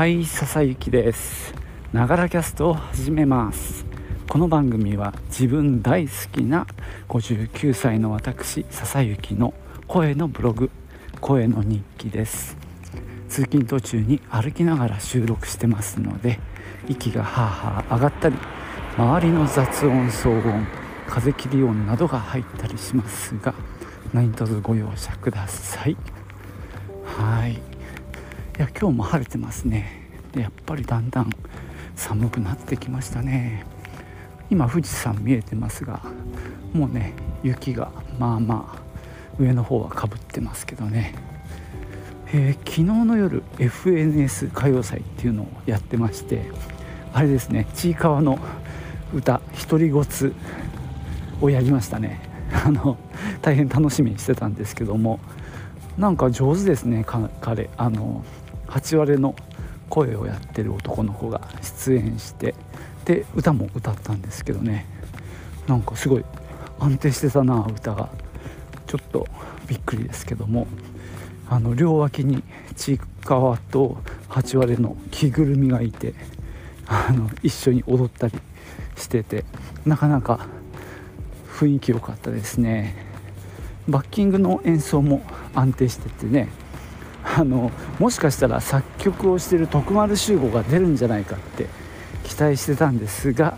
[0.00, 0.24] はい。
[0.24, 1.52] 笹雪です
[1.92, 3.84] ながらキャストを始めます
[4.30, 6.66] この番組は自分大好きな
[7.10, 9.52] 59歳の私笹雪の
[9.86, 10.70] 声のブログ
[11.20, 12.56] 声の日記です
[13.28, 16.40] 通勤途中に歩きながら収録してますので
[16.88, 18.36] 息がハーハー上がったり
[18.96, 20.66] 周りの雑音騒音
[21.08, 23.52] 風切り音などが入ったりしますが
[24.14, 25.96] 何卒ご容赦ください
[27.04, 27.69] はい
[28.60, 29.90] いや今日も晴れてますね。
[30.34, 31.30] でやっぱりだんだん
[31.96, 33.64] 寒くなってきましたね。
[34.50, 36.02] 今富士山見えてますが
[36.74, 41.14] もうね雪がまあまあ上の方はかぶってますけどね、
[42.34, 46.44] えー、昨日の夜 FNS 歌謡祭っていうのをやってまして
[47.14, 48.38] あれですねちいかわの
[49.14, 49.40] 歌
[49.70, 50.34] 「独りごつ」
[51.40, 52.20] をやりましたね。
[52.52, 52.98] あの
[53.40, 55.18] 大変楽しみにしてたんですけども
[55.96, 57.06] なんか上手ですね
[57.40, 57.70] 彼。
[57.78, 58.22] あの
[58.70, 59.34] 8割の
[59.88, 62.54] 声をやってる男の子が出演して
[63.04, 64.86] で歌も歌ったんですけどね。
[65.66, 66.24] なんかすごい
[66.78, 68.08] 安定してたな歌が。
[68.86, 69.28] ちょっと
[69.68, 70.66] びっくりですけども。
[71.52, 72.44] あの両脇に
[72.76, 73.98] ちいかわと
[74.28, 76.14] 8割の着ぐるみがいて
[76.86, 78.34] あの一緒に踊ったり
[78.96, 79.44] してて
[79.84, 80.46] なかなか
[81.52, 82.94] 雰囲気良かったですね。
[83.88, 86.48] バッキングの演奏も安定しててね。
[87.36, 91.66] あのもしかしたら作曲をしてる徳丸集合が出るんじゃないかって
[92.24, 93.56] 期待してたんですが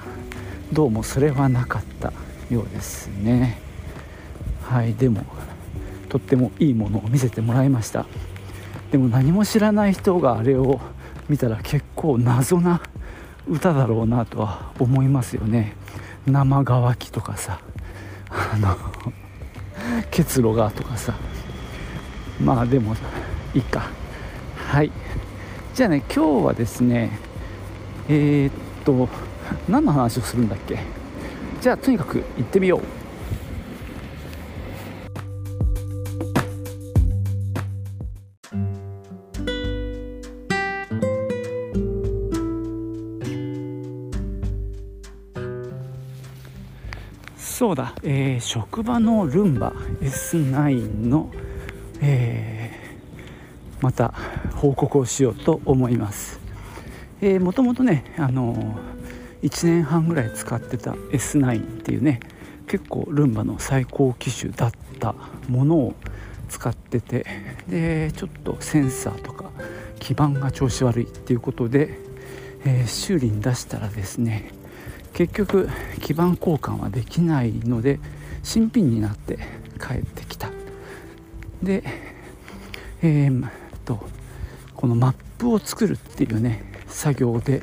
[0.72, 2.12] どうもそれはなかった
[2.50, 3.58] ようですね。
[4.62, 5.24] はいでも
[6.08, 8.06] とってもいいものを見せてもらいました。
[8.90, 10.80] でも何も知らない人があれを
[11.28, 12.82] 見たら結構謎な
[13.48, 15.74] 歌だろうなとは思いますよね。
[16.26, 17.60] 生乾きとかさ
[18.28, 18.76] あの
[20.10, 21.14] 結露がとかさ。
[22.40, 22.96] まあでも
[23.54, 23.90] いいか。
[24.56, 24.90] はい。
[25.74, 27.18] じゃあね今日はですね
[28.08, 28.52] えー、っ
[28.84, 29.08] と
[29.68, 30.78] 何の話をするんだっけ？
[31.60, 32.82] じゃあとにかく行ってみよう。
[47.36, 49.72] そうだ、えー、職場のルンバ。
[50.00, 51.30] S9 の、
[52.00, 52.61] えー、
[53.82, 54.14] また
[54.54, 56.40] 報告をしようと思います。
[57.20, 58.76] えー、もともとねあの
[59.42, 62.20] 1年半ぐらい使ってた S9 っていうね
[62.66, 65.14] 結構ルンバの最高機種だった
[65.48, 65.94] ものを
[66.48, 67.26] 使ってて
[67.68, 69.50] でちょっとセンサーとか
[69.98, 71.98] 基板が調子悪いっていうことで、
[72.64, 74.50] えー、修理に出したらですね
[75.12, 75.68] 結局
[76.00, 78.00] 基板交換はできないので
[78.42, 79.38] 新品になって
[79.80, 80.50] 帰ってきた。
[81.62, 81.84] で
[83.04, 83.50] えー、
[83.84, 84.04] と
[84.74, 87.62] このマップを作るっていうね作業で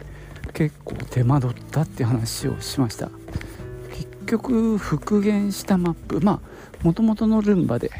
[0.53, 3.09] 結構手間取ったって話をしました。
[3.91, 7.91] 結局復元したマップまあもともとのルンバで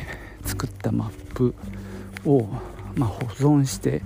[0.46, 1.56] 作ったマップ
[2.25, 2.47] を、
[2.96, 4.02] まあ、保存して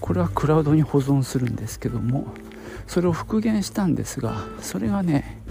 [0.00, 2.26] これはクラウドに保存するんですけども
[2.86, 5.42] それを復元したんですがそれがね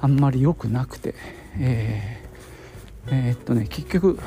[0.00, 1.14] あんまり良くなくて
[1.58, 4.18] えー、えー、っとね結局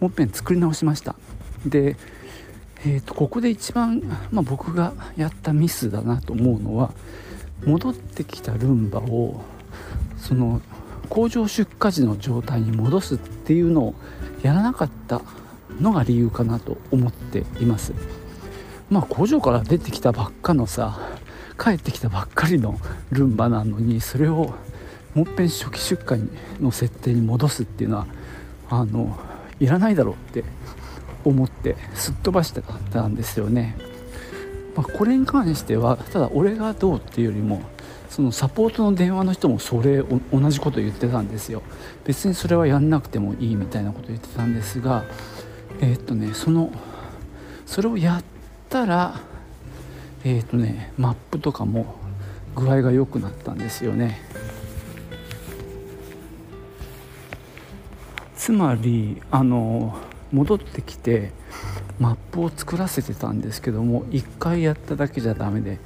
[0.00, 1.16] もっぺん作り直しました。
[1.66, 1.96] で
[2.86, 6.92] えーと、ここで一番、まあ、僕がやったミスだなと思うのは
[7.64, 9.40] 戻ってきたルンバを
[10.16, 10.60] その
[11.08, 13.94] 工場出荷時の状態に戻すっていうのを
[14.42, 15.22] やらなかった
[15.80, 17.94] のが理由かなと思っています。
[18.90, 20.98] まあ工場から出てきたばっかのさ
[21.58, 22.78] 帰ってきたばっかりの
[23.10, 24.54] ルンバなのにそれを
[25.14, 26.30] もっぺん初期出荷
[26.62, 28.06] の設定に戻すっていうのは
[28.70, 29.18] あの
[29.60, 30.44] いらないだろうって
[31.24, 32.62] 思ってすっ飛ばして
[32.92, 33.76] たんですよね、
[34.74, 37.62] まあ、これに関してはただ俺がどうっていうよりも
[38.08, 41.62] そのサポートの電話の人もそれ同じこと言ってたんですよ。
[42.04, 45.04] 別にそれはやんなくてもいいみたいなこと言ってたんですが
[45.80, 46.72] えー、っとねその
[47.66, 48.24] それをやっ
[48.70, 49.20] たら
[50.24, 51.96] えー、っとねマップとかも
[52.56, 54.20] 具合が良くなったんですよね。
[58.34, 59.98] つまりあの
[60.32, 61.30] 戻ってきて
[61.98, 65.78] マップを作らせてたんですけども1回やっただけじゃダメで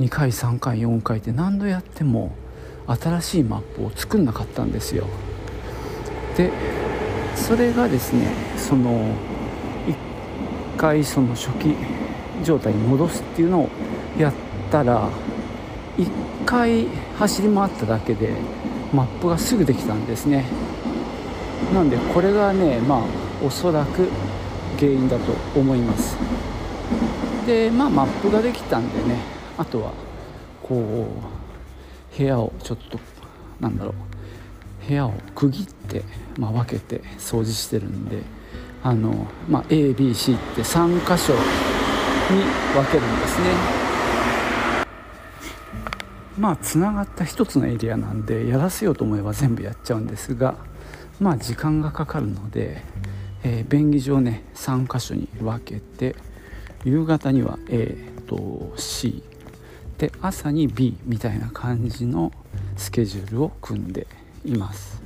[0.00, 2.32] 2回3回4回って何度やっても
[2.86, 5.06] 新しいマップを作んなかったんですよ。
[6.36, 6.50] で
[7.36, 9.14] それがですねその
[10.76, 11.76] 1回その初期
[12.42, 13.68] 状態に戻すっていうのを
[14.18, 14.32] やっ
[14.70, 15.08] たら
[15.98, 16.08] 1
[16.46, 16.86] 回
[17.18, 18.32] 走り回っただけで
[18.92, 20.46] マップがすぐできたんですね。
[21.74, 24.08] なんでこれがねまあおそらく
[24.78, 26.16] 原因だと思います。
[27.46, 29.20] でまあマップができたんでね
[29.56, 29.92] あとは
[30.62, 31.08] こ
[32.14, 32.98] う部屋をちょっと
[33.60, 33.94] なんだろ
[34.84, 36.02] う部屋を区切って、
[36.38, 38.22] まあ、分けて掃除してるんで
[38.82, 42.42] あの、まあ、ABC って3箇所に
[42.74, 43.46] 分けるんですね。
[46.38, 50.54] まあつながった1つのエリアなんでやらせようと思えば全部やっちゃうんですが
[51.20, 52.82] まあ時間がかかるので、
[53.42, 56.16] えー、便宜上ね3箇所に分けて
[56.84, 57.96] 夕方には A
[58.26, 59.22] と C
[59.98, 62.32] で朝に B みたいな感じの
[62.76, 64.06] スケジュールを組んで
[64.44, 65.00] います。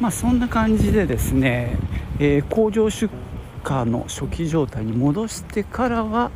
[0.00, 1.76] まあ、そんな感じでですね、
[2.18, 3.12] えー、工場出
[3.68, 6.30] 荷の初期状態に戻してからは、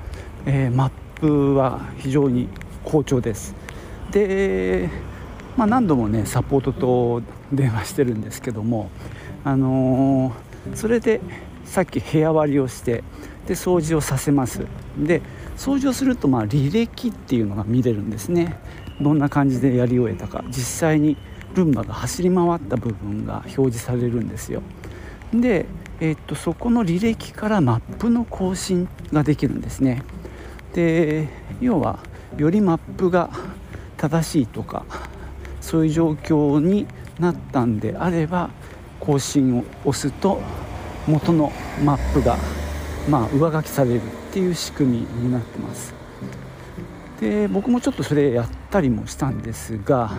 [0.44, 0.90] えー、マッ
[1.22, 2.48] プは非常に
[2.84, 3.54] 好調です。
[4.10, 4.90] で、
[5.56, 7.22] まあ、何度もねサポートと
[7.52, 8.90] 電話してるんですけども、
[9.44, 11.20] あのー、それで
[11.64, 13.04] さっき部屋割りをして
[13.46, 14.66] で掃除をさせます。
[14.98, 15.22] で
[15.56, 18.58] 掃除をするとまあ履歴っていうのが見れるんですね。
[19.00, 20.42] どんな感じでやり終えたか。
[20.48, 21.16] 実際に
[21.54, 24.62] ルンバが走り回った部分が表示されるんですよ。
[25.32, 25.66] で、
[26.00, 30.02] えー、っとそこの履歴からマップの更新ができるんですね。
[30.74, 31.28] で
[31.60, 31.98] 要は
[32.36, 33.30] よりマップが
[33.96, 34.84] 正しいとか
[35.60, 36.86] そういう状況に
[37.18, 38.50] なったんであれば
[39.00, 40.40] 更新を押すと
[41.06, 41.52] 元の
[41.84, 42.36] マップが
[43.08, 45.94] まあ上書きされるっていう仕組みになってます。
[47.20, 50.10] で僕もちょっとそれやったりもしたんですが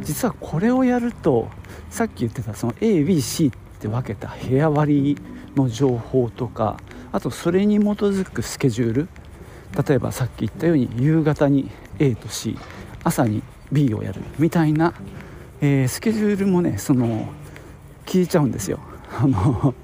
[0.00, 1.48] 実はこれをやると
[1.90, 5.18] さっき言ってたその ABC って分けた部屋割り
[5.56, 6.76] の情報とか
[7.10, 9.08] あとそれに基づくスケジュール
[9.86, 12.56] 例えばさっき言ったように夕方に A と C
[13.02, 13.42] 朝に
[13.72, 14.94] B をやるみたいな、
[15.60, 17.28] えー、スケジュールもねその
[18.06, 18.78] 聞いちゃうんですよ。
[19.16, 19.74] あの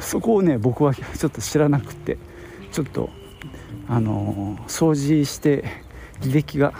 [0.00, 2.18] そこをね僕はちょっと知らなくて
[2.72, 3.10] ちょっと
[3.88, 5.64] あの掃除して
[6.20, 6.72] 履歴が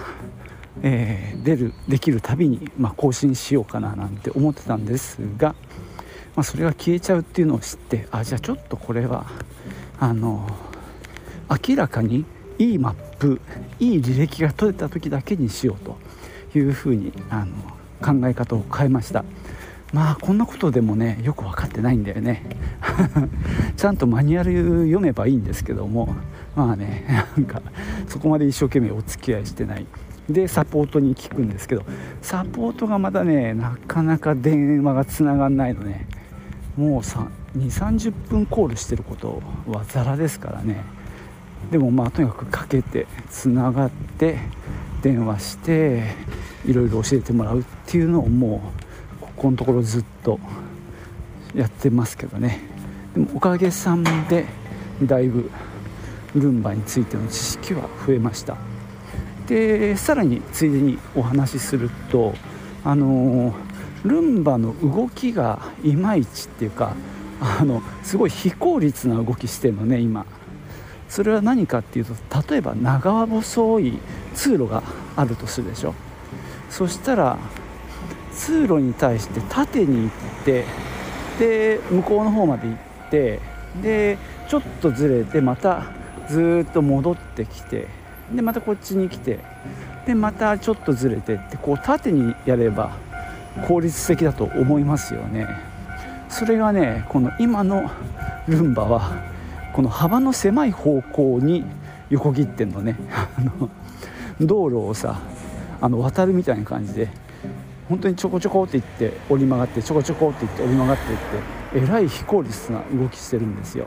[0.83, 5.55] えー、出るできるたびに、まあ、更新しようかななんて思ってたんですが、
[6.35, 9.27] まあ、それが消えちゃうっていうのを知ってあじゃあちょっとこれは
[10.01, 10.49] あの
[11.51, 12.25] 明らかに
[12.59, 13.41] いいマップ
[13.81, 15.99] いい履歴が取れた時だけにしようと
[16.59, 17.55] いうふうにあの
[18.01, 19.25] 考え方を変えました。
[19.93, 22.43] まあこんなことでもねよく分かってないんだよね。
[23.77, 26.15] ちゃんとマニュアル読めばいいんですけども
[26.57, 27.05] まあね
[27.37, 27.63] なんか
[28.09, 29.87] そこまで一生懸命お付き合いしてない。
[30.29, 31.85] でサポートに聞くんですけど
[32.23, 36.07] サポートがまだねなかなか電話がつながんないのね。
[36.77, 40.83] もう2 3 0分コールしてることはザラですからね。
[41.71, 44.39] でもまあとにかくかけてつながって
[45.03, 46.15] 電話して
[46.67, 48.73] いろいろ教えてもらうっていうのをも
[49.21, 50.39] うここのところずっと
[51.55, 52.61] やってますけどね。
[53.15, 54.47] でもおかげさまで
[55.03, 55.51] だいぶ
[56.35, 58.57] ルンバについての知識は増えました。
[59.47, 62.35] でさらについでにお話しすると
[62.83, 63.55] あの
[64.05, 66.95] ルンバの動きがいまいちっていうか
[67.41, 70.25] あのすごい非効率な動きしてるのね今。
[71.09, 72.15] それは何かっていうと
[72.51, 73.99] 例えば長細い
[74.35, 74.83] 通路が
[75.17, 75.95] あるとするでしょ。
[76.71, 77.39] そしたら
[78.33, 80.11] 通路に対して縦に行っ
[80.45, 80.65] て
[81.39, 83.41] で向こうの方まで行って
[83.81, 84.19] で
[84.49, 85.87] ちょっとずれてまた
[86.29, 87.87] ずっと戻ってきて
[88.35, 89.39] でまたこっちに来て
[90.07, 92.97] でまたちょっとずれてってこう縦にやれば
[93.69, 95.47] 効率的だと思いますよね。
[96.29, 97.89] それがねこの今の
[98.49, 99.34] ルンバは
[99.75, 101.65] この幅の狭い方向に
[102.09, 102.97] 横切ってんのね。
[104.41, 105.21] 道路をさ
[105.81, 107.09] あの渡るみたいな感じで
[107.89, 111.25] 本当にちょこちょこっていって折り曲がってちょこちょこっていって折り曲がっていって
[111.75, 113.87] えらい非効率な動きしてるんですよ。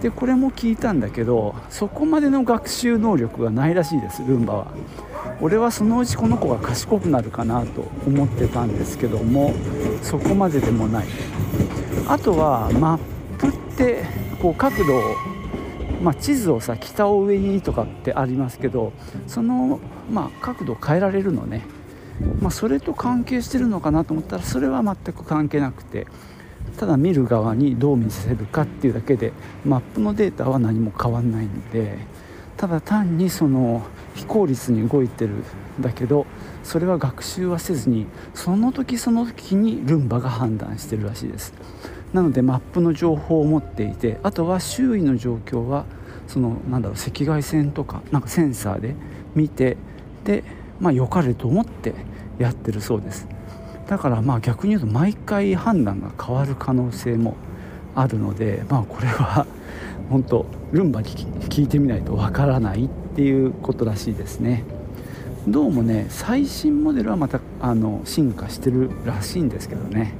[0.00, 4.66] でこれも聞いたんだけどそこまでの学習能力がないらしいですルンバは。
[5.40, 9.52] 俺はそのうちこの子が賢くなるかなと思ってたんですけども
[10.02, 11.06] そこまででもない。
[12.06, 12.98] あとはマッ
[13.38, 15.00] プってこう角度を
[16.00, 18.92] まあ、地図をさ北を上にとかってありますけど
[19.26, 19.80] その、
[20.10, 21.64] まあ、角度を変えられるのね、
[22.40, 26.06] まあ、それと関係してるのかなと思ったらそれは全く関係なくて
[26.78, 29.32] ただ見る側にどう見せるかっていうだけで
[29.64, 31.98] マップのデータは何も変わんないんで
[32.56, 35.42] ただ単にその非効率に動いてるん
[35.80, 36.26] だけど
[36.62, 41.54] それは学習はせずにその時その時にルンバが判断してるらしいです。
[42.12, 45.84] なのでマップの情報を持っていてあとは周囲の状況は
[46.26, 48.94] そのなんだろう赤外線とかなんかセンサーで
[49.34, 49.76] 見て
[50.24, 50.44] で
[50.80, 51.94] まあ良かれと思って
[52.38, 53.26] やってるそうです。
[53.88, 57.36] だからまあ逆に言うと毎回判断が変わる可能性も
[57.94, 59.46] あるのでまあこれは
[60.10, 64.64] 本当ルンバに聞いてみないとわからないっていうことらしいですね。
[65.46, 70.12] どうもね最新モデルはまたあの進化してるらしいんですけどね。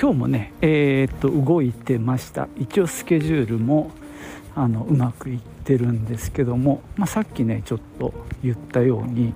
[0.00, 2.46] 今日もねえー、っと動いてました。
[2.56, 3.90] 一応スケジュールも
[4.54, 8.14] あのうまくいってるんですけども、まあ、さっきねちょっと
[8.44, 9.34] 言ったように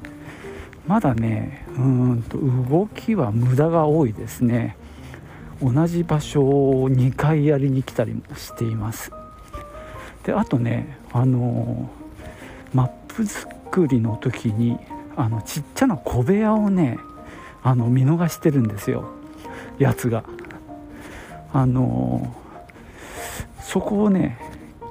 [0.86, 4.76] まだねうんと動きは無駄が多いですね。
[5.60, 9.10] 同じ場所を2回やりに来たりもしています。
[10.22, 11.90] であとねあの
[12.72, 14.78] マップ作りの時に
[15.16, 17.00] あのちっちゃな小部屋をね
[17.64, 19.10] あの見逃してるんですよ。
[19.80, 20.22] やつが。
[21.52, 22.34] あの
[23.60, 24.38] そこをね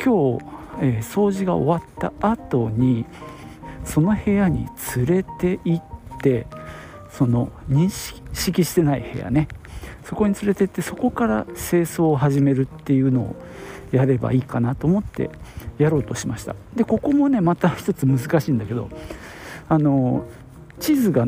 [0.03, 0.45] 今日、
[0.81, 3.05] えー、掃除が終わった後に
[3.83, 5.83] その部屋に連れて行っ
[6.21, 6.47] て
[7.09, 7.89] その認
[8.33, 9.47] 識してない部屋ね。
[10.03, 13.35] そこに連れてってそこから清掃を始めるっていうのを
[13.91, 15.29] やればいいかなと思って
[15.77, 16.55] やろうとしました。
[16.75, 18.89] でここもねまた一つ難しいんだけど
[19.69, 20.25] あの
[20.79, 21.27] 地図が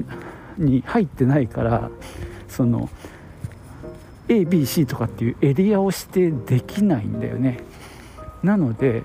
[0.57, 1.89] に入ってないから
[2.47, 2.89] その
[4.27, 7.59] ABC とかっていうエリアを指定できないんだよね。
[8.43, 9.03] なので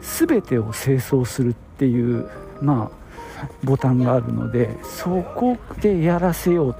[0.00, 2.28] 全てを清掃するっていう
[2.62, 6.76] まあボタンがあるのでそこでやらせよう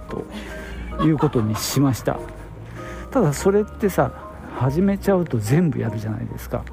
[0.96, 2.18] ということにしました。
[3.10, 4.12] ただそれってさ
[4.56, 6.64] 始めちゃうと全部やるじゃないですか。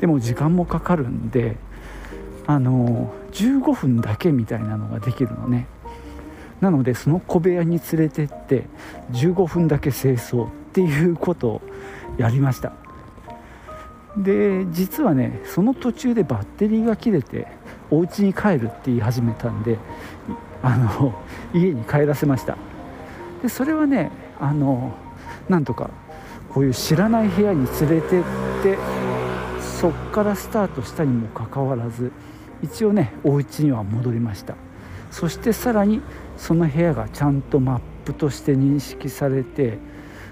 [0.00, 1.56] でも時間もかかるんで
[2.46, 5.66] あの15分だけみたいなのができるのね。
[6.60, 8.64] なのでその小部屋に連れてって
[9.12, 11.62] 15分だけ清掃っていうことを
[12.18, 12.72] やりました。
[14.16, 17.46] で実はねその途中でバッテリーが切れて
[17.90, 19.78] お家に帰るって言い始めたんで
[20.62, 21.14] あの
[21.54, 22.56] 家に帰らせました。
[23.42, 24.92] でそれはねあの
[25.48, 25.90] なんとか
[26.52, 28.22] こういう知らない部屋に連れてっ
[28.62, 28.78] て
[29.60, 32.12] そっからスタートしたにもかかわらず
[32.62, 34.56] 一応ねお家には戻りました。
[35.10, 36.00] そしてさらに
[36.40, 39.78] その部屋がちゃんとマップとして認識されて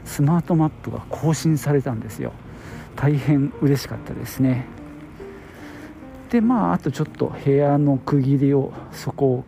[0.06, 2.32] スマートマップが更新されたんですよ。
[2.96, 4.64] 大変嬉しかったですね。
[6.30, 9.44] でまああとちょっと部屋の区切りをそこを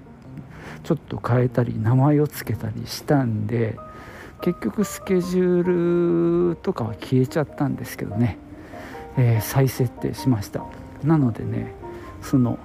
[0.85, 3.79] ちょっと変えたり名前を付けたりしたんで
[4.43, 8.39] 結局スケジュールとかは消えちゃったんですけどね、
[9.17, 10.63] えー、再設定しました。
[11.03, 11.73] なのでね
[12.21, 12.59] その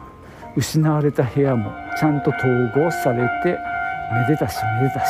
[0.57, 3.57] 失われた部屋もちゃんと統合されて
[4.13, 5.05] めでたしめでたし。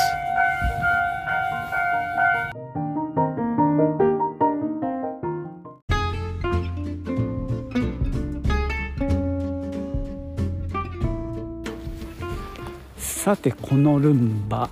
[12.97, 14.69] さてこのルンバ、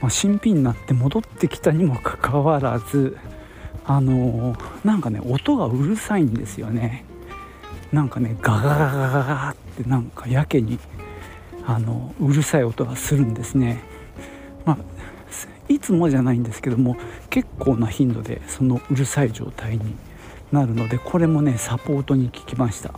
[0.00, 3.18] まあ、新品になって戻ってきたにもかかわらず
[3.84, 7.04] あのー、なんかね音がうるさいんですよね。
[7.92, 10.78] なんかねガガガガガってなんかやけに
[11.66, 13.82] あのうるさい音がするんですね。
[14.64, 14.78] まあ
[15.68, 16.96] いつもじゃないんですけども
[17.28, 19.96] 結構な頻度でそのうるさい状態に
[20.52, 22.94] なるのでこれもねサポートに聞きました。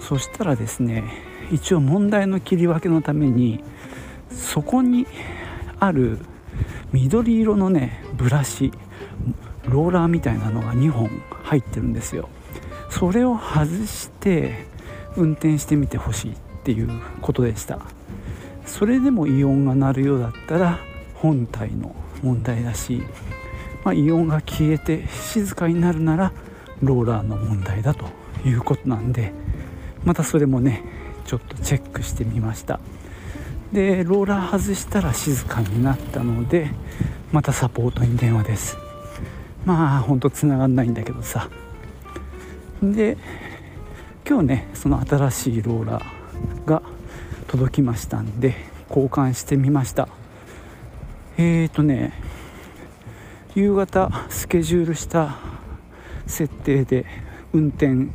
[0.00, 1.04] そしたらですね
[1.52, 3.62] 一応問題の切り分けのために
[4.30, 5.06] そこに
[5.78, 6.18] ある
[6.92, 8.72] 緑色のねブラシ
[9.68, 11.08] ローラーみたいなのが2本
[11.44, 12.28] 入ってるんですよ。
[12.90, 14.66] それを外して
[15.16, 16.34] 運転してみてほしい。
[16.62, 16.88] っていう
[17.20, 17.80] ことでした。
[18.64, 20.78] それでもイオンが鳴るようだったら
[21.16, 23.02] 本体の問題だし、
[23.84, 26.32] まあ、イオンが消えて静かになるなら
[26.80, 28.06] ローラーの問題だと
[28.44, 29.32] いうことなんで
[30.04, 30.84] またそれもね
[31.26, 32.78] ちょっとチェックしてみました。
[33.72, 36.70] でローラー外したら静かになったので
[37.32, 38.76] またサポートに電話です。
[39.64, 41.48] まあほんとつながんないんだけどさ。
[42.80, 43.16] で
[44.28, 46.21] 今日ねその新しいローラー
[46.66, 46.82] が
[47.48, 48.54] 届きましたんで
[48.88, 50.08] 交換してみました。
[51.38, 52.12] えーとね
[53.54, 55.36] 夕方スケジュールした
[56.26, 57.04] 設定で
[57.52, 58.08] 運転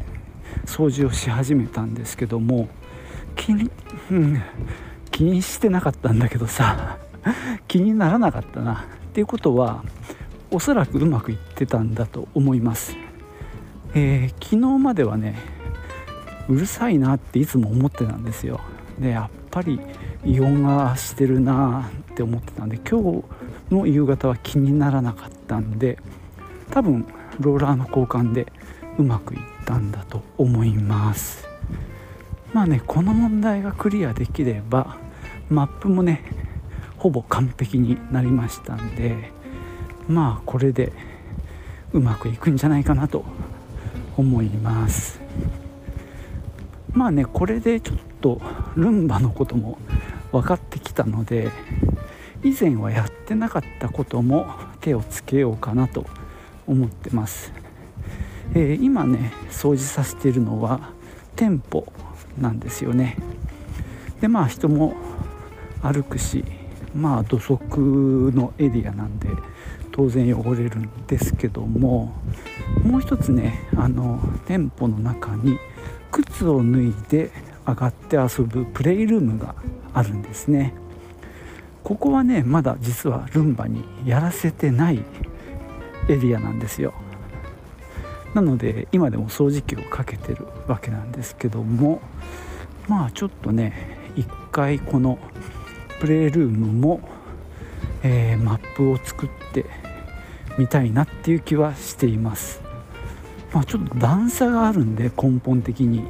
[0.65, 2.69] 掃除をし始めたんですけども
[3.35, 3.69] 気に、
[4.09, 4.41] うん、
[5.11, 6.97] 気にしてなかったんだけどさ
[7.67, 8.85] 気にならなかったな。
[9.09, 9.83] っていうことは
[10.51, 12.95] おそらくうまくいってたんだと思います、
[13.93, 15.56] えー、昨日まではね
[16.49, 18.59] うるさいなっていつも思ってたんですよ。
[18.99, 19.79] でやっぱり
[20.25, 23.23] 異音がしてるなって思ってたんで今日
[23.73, 25.99] の夕方は気にならなかったんで
[26.71, 27.05] 多分
[27.39, 28.51] ローラーの交換で
[28.97, 31.47] うまくいったんだと思います。
[32.53, 34.97] まあねこの問題がクリアできれば
[35.49, 36.23] マップもね
[36.97, 39.31] ほぼ完璧になりましたんで
[40.07, 40.93] まあこれで
[41.93, 43.23] うまくいくんじゃないかなと
[44.17, 45.19] 思います。
[46.97, 48.41] まあねこれでちょっと
[48.75, 49.77] ルンバのことも
[50.31, 51.51] 分かってきたので
[52.43, 54.47] 以前はやってなかったことも
[54.81, 56.07] 手をつけようかなと
[56.65, 57.53] 思ってます、
[58.55, 60.89] えー、今ね掃除させているのは
[61.35, 61.85] 店舗
[62.41, 63.15] なんですよね。
[64.19, 64.95] でまあ人も
[65.83, 66.43] 歩くし
[66.95, 69.29] まあ土足のエリアなんで
[69.91, 72.11] 当然汚れるんですけども
[72.83, 75.59] もう一つねあの店舗の中に
[76.11, 77.31] 靴を脱いで
[77.67, 79.55] 上がって遊ぶプレイルームが
[79.93, 80.73] あるんですね。
[81.83, 85.03] ここはねまだ実はルンバにやらせてない
[86.09, 86.93] エリアなんですよ。
[88.33, 92.01] なので今でも掃除機をかけてるわけなんですけども
[92.87, 95.17] まあちょっとね一回この
[95.99, 96.99] プレイルームも、
[98.03, 99.65] えー、マップを作って
[100.57, 102.66] みたいなっていう気はしています。
[103.53, 106.03] まあちょっと段差があるんで根本的に。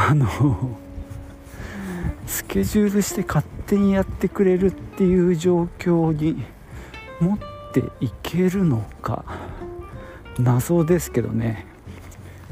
[0.00, 0.28] あの
[2.24, 6.44] スケジュールして勝手にやってくれるっていう状況に
[7.20, 7.38] 持っ
[7.72, 9.24] ていけるのか。
[10.38, 11.66] 謎ですけどね。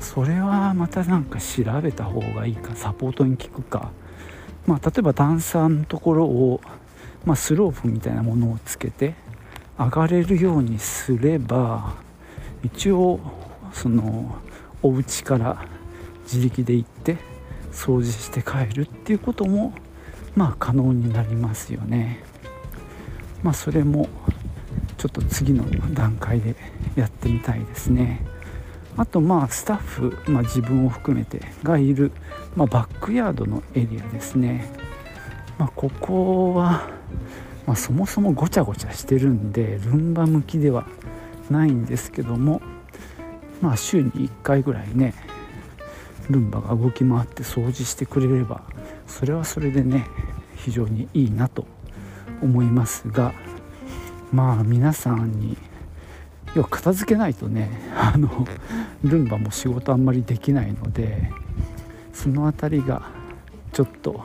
[0.00, 3.92] それはまたなんか調べた方がいいかサポートに聞くか。
[4.66, 6.60] まあ例えば段差のところを、
[7.24, 9.14] まあ、スロープみたいなものをつけて
[9.78, 11.94] 上がれるようにすれば
[12.64, 13.20] 一応
[13.76, 14.36] その
[14.82, 15.66] お家から
[16.24, 17.18] 自力で行って
[17.72, 19.74] 掃除して帰るっていうことも
[20.34, 22.24] まあ可能になりますよね。
[23.42, 24.08] まあそれも
[24.96, 26.56] ちょっと次の段階で
[26.96, 28.24] やってみたいですね。
[28.96, 32.12] あとまあスタッフ、まあ、自分を含めてがいる、
[32.54, 34.72] まあ、バックヤードのエリアですね、
[35.58, 36.88] まあ、ここは、
[37.66, 40.86] ま、そもそもごちゃごちゃしてるんでルンバ向きでは
[41.50, 42.62] ないんですけども
[43.60, 45.14] まあ週に1回ぐらいね
[46.30, 48.62] ルンバが動き回って掃除してくれれば
[49.06, 50.06] それはそれでね
[50.56, 51.66] 非常にいいなと
[52.42, 53.32] 思いますが
[54.32, 55.56] まあ皆さんに
[56.54, 58.46] 要は片付けないとねあの
[59.04, 61.30] ルンバも仕事あんまりできないので
[62.12, 63.10] その辺りが
[63.72, 64.24] ちょっと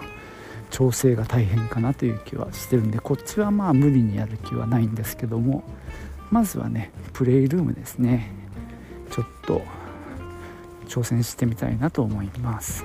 [0.70, 5.64] 調整が大変かなという気はしてるんでこっちはまあ無理にやる気はないんですけども
[6.32, 8.41] まずはねプレイルームですね。
[9.12, 9.62] ちょっと
[10.88, 12.84] 挑戦してみたいなと思います。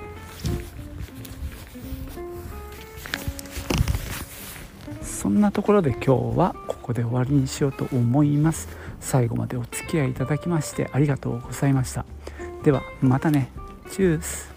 [5.03, 6.01] そんなところで今
[6.35, 8.69] 日はここで終わりにしようと思います。
[9.01, 12.05] 最後までお付き合いいただきましてありがとうございました。
[12.63, 13.51] ではまたね。
[13.91, 14.56] チュース。